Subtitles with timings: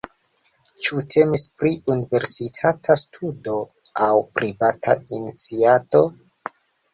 [0.85, 3.59] Ĉu temis pri universitata studo
[4.07, 4.09] aŭ
[4.41, 6.03] privata iniciato?